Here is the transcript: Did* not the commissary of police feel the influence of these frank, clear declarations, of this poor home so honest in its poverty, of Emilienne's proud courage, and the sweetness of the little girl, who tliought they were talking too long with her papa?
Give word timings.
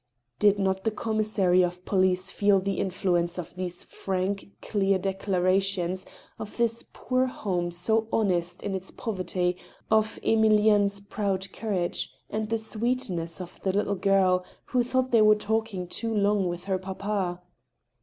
Did* 0.39 0.57
not 0.57 0.83
the 0.83 0.89
commissary 0.89 1.61
of 1.63 1.85
police 1.85 2.31
feel 2.31 2.59
the 2.59 2.79
influence 2.79 3.37
of 3.37 3.53
these 3.53 3.83
frank, 3.83 4.47
clear 4.59 4.97
declarations, 4.97 6.07
of 6.39 6.57
this 6.57 6.83
poor 6.91 7.27
home 7.27 7.69
so 7.69 8.07
honest 8.11 8.63
in 8.63 8.73
its 8.73 8.89
poverty, 8.89 9.57
of 9.91 10.17
Emilienne's 10.23 11.01
proud 11.01 11.53
courage, 11.53 12.11
and 12.31 12.49
the 12.49 12.57
sweetness 12.57 13.39
of 13.39 13.61
the 13.61 13.71
little 13.73 13.93
girl, 13.93 14.43
who 14.65 14.83
tliought 14.83 15.11
they 15.11 15.21
were 15.21 15.35
talking 15.35 15.87
too 15.87 16.11
long 16.11 16.47
with 16.47 16.65
her 16.65 16.79
papa? 16.79 17.39